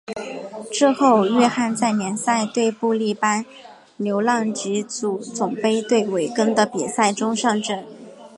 [0.71, 3.45] 之后域汉在联赛对布力般
[3.97, 7.85] 流浪及足总杯对韦根的比赛中上阵。